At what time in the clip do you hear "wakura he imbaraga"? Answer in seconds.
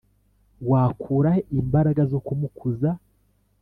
0.69-2.01